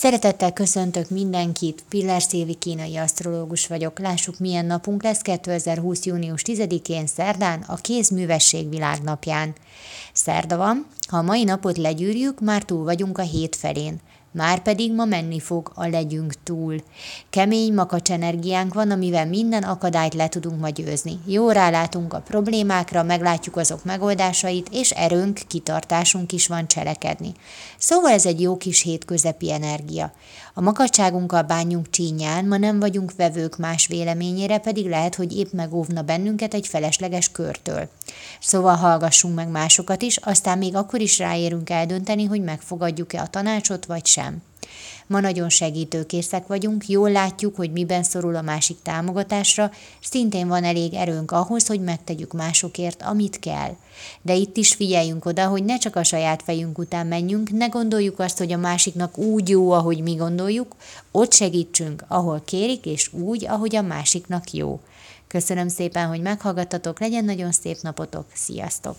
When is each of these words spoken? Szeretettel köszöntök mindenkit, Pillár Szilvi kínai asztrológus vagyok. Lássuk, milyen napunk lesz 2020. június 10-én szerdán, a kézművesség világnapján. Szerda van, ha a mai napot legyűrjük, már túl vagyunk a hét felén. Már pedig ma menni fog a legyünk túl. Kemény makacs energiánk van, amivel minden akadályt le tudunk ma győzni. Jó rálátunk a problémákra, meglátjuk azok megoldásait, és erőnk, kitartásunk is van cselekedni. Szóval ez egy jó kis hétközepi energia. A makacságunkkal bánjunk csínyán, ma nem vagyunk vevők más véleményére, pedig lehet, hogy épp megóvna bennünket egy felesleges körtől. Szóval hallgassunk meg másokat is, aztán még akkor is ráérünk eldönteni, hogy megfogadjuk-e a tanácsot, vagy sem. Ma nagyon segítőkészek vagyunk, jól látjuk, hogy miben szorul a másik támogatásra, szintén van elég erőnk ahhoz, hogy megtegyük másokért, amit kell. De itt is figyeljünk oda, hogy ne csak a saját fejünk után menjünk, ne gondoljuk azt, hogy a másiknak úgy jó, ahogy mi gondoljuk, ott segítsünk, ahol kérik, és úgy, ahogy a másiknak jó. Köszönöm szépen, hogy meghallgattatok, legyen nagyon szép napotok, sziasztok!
Szeretettel 0.00 0.52
köszöntök 0.52 1.10
mindenkit, 1.10 1.84
Pillár 1.88 2.22
Szilvi 2.22 2.54
kínai 2.54 2.96
asztrológus 2.96 3.66
vagyok. 3.66 3.98
Lássuk, 3.98 4.38
milyen 4.38 4.66
napunk 4.66 5.02
lesz 5.02 5.20
2020. 5.20 6.04
június 6.04 6.42
10-én 6.46 7.06
szerdán, 7.06 7.64
a 7.66 7.74
kézművesség 7.74 8.68
világnapján. 8.68 9.54
Szerda 10.12 10.56
van, 10.56 10.86
ha 11.08 11.16
a 11.16 11.22
mai 11.22 11.44
napot 11.44 11.76
legyűrjük, 11.76 12.40
már 12.40 12.62
túl 12.62 12.84
vagyunk 12.84 13.18
a 13.18 13.22
hét 13.22 13.56
felén. 13.56 14.00
Már 14.32 14.62
pedig 14.62 14.94
ma 14.94 15.04
menni 15.04 15.40
fog 15.40 15.72
a 15.74 15.86
legyünk 15.86 16.34
túl. 16.42 16.82
Kemény 17.30 17.72
makacs 17.74 18.10
energiánk 18.10 18.74
van, 18.74 18.90
amivel 18.90 19.26
minden 19.26 19.62
akadályt 19.62 20.14
le 20.14 20.28
tudunk 20.28 20.60
ma 20.60 20.68
győzni. 20.68 21.18
Jó 21.26 21.50
rálátunk 21.50 22.12
a 22.12 22.20
problémákra, 22.20 23.02
meglátjuk 23.02 23.56
azok 23.56 23.84
megoldásait, 23.84 24.68
és 24.72 24.90
erőnk, 24.90 25.40
kitartásunk 25.46 26.32
is 26.32 26.46
van 26.46 26.66
cselekedni. 26.66 27.32
Szóval 27.78 28.10
ez 28.12 28.26
egy 28.26 28.40
jó 28.40 28.56
kis 28.56 28.82
hétközepi 28.82 29.52
energia. 29.52 30.12
A 30.54 30.60
makacságunkkal 30.60 31.42
bánjunk 31.42 31.90
csínyán, 31.90 32.44
ma 32.44 32.56
nem 32.56 32.80
vagyunk 32.80 33.12
vevők 33.16 33.56
más 33.56 33.86
véleményére, 33.86 34.58
pedig 34.58 34.88
lehet, 34.88 35.14
hogy 35.14 35.36
épp 35.36 35.52
megóvna 35.52 36.02
bennünket 36.02 36.54
egy 36.54 36.66
felesleges 36.66 37.30
körtől. 37.32 37.88
Szóval 38.40 38.76
hallgassunk 38.76 39.34
meg 39.34 39.48
másokat 39.48 40.02
is, 40.02 40.16
aztán 40.16 40.58
még 40.58 40.74
akkor 40.76 41.00
is 41.00 41.18
ráérünk 41.18 41.70
eldönteni, 41.70 42.24
hogy 42.24 42.42
megfogadjuk-e 42.42 43.20
a 43.20 43.26
tanácsot, 43.26 43.84
vagy 43.84 44.06
sem. 44.06 44.42
Ma 45.10 45.20
nagyon 45.20 45.48
segítőkészek 45.48 46.46
vagyunk, 46.46 46.88
jól 46.88 47.10
látjuk, 47.10 47.56
hogy 47.56 47.72
miben 47.72 48.02
szorul 48.02 48.36
a 48.36 48.42
másik 48.42 48.76
támogatásra, 48.82 49.70
szintén 50.00 50.48
van 50.48 50.64
elég 50.64 50.94
erőnk 50.94 51.30
ahhoz, 51.30 51.66
hogy 51.66 51.80
megtegyük 51.80 52.32
másokért, 52.32 53.02
amit 53.02 53.38
kell. 53.38 53.76
De 54.22 54.34
itt 54.34 54.56
is 54.56 54.74
figyeljünk 54.74 55.24
oda, 55.24 55.46
hogy 55.46 55.64
ne 55.64 55.78
csak 55.78 55.96
a 55.96 56.04
saját 56.04 56.42
fejünk 56.42 56.78
után 56.78 57.06
menjünk, 57.06 57.50
ne 57.50 57.66
gondoljuk 57.66 58.18
azt, 58.18 58.38
hogy 58.38 58.52
a 58.52 58.56
másiknak 58.56 59.18
úgy 59.18 59.48
jó, 59.48 59.70
ahogy 59.70 60.02
mi 60.02 60.14
gondoljuk, 60.14 60.76
ott 61.10 61.32
segítsünk, 61.32 62.04
ahol 62.08 62.42
kérik, 62.44 62.86
és 62.86 63.12
úgy, 63.12 63.46
ahogy 63.46 63.76
a 63.76 63.82
másiknak 63.82 64.52
jó. 64.52 64.80
Köszönöm 65.26 65.68
szépen, 65.68 66.08
hogy 66.08 66.20
meghallgattatok, 66.20 67.00
legyen 67.00 67.24
nagyon 67.24 67.52
szép 67.52 67.76
napotok, 67.80 68.26
sziasztok! 68.34 68.96